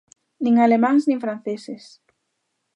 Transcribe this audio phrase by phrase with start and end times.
[0.43, 1.83] Nin alemáns nin franceses.